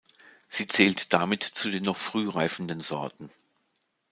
[0.47, 3.29] Sie zählt damit zu den noch früh reifenden Sorten.